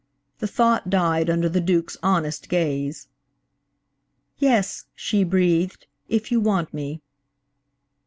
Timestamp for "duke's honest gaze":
1.61-3.07